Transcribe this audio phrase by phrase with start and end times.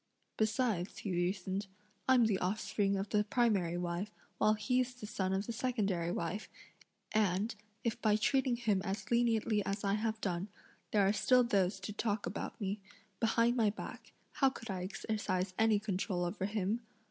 [0.35, 1.67] "Besides," (he reasoned,)
[2.09, 6.49] "I'm the offspring of the primary wife, while he's the son of the secondary wife,
[7.11, 10.47] and, if by treating him as leniently as I have done,
[10.89, 12.79] there are still those to talk about me,
[13.19, 16.81] behind my back, how could I exercise any control over him?"